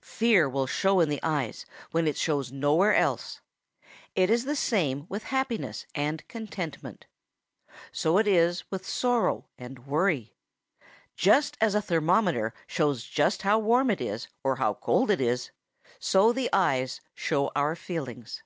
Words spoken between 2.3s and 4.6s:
nowhere else. It is the